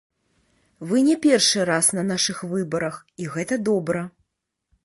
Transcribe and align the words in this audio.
Вы 0.91 0.97
не 1.07 1.17
першы 1.25 1.67
раз 1.71 1.89
на 1.97 2.03
нашых 2.11 2.41
выбарах, 2.55 2.95
і 3.25 3.31
гэта 3.35 3.63
добра. 3.71 4.01